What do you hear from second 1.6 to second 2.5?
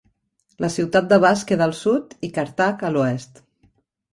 al sud i